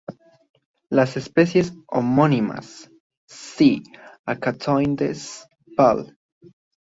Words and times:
Las 0.89 1.15
especies 1.15 1.75
homónimas 1.85 2.89
"C.acanthoides" 3.27 5.45
Pall. 5.77 6.17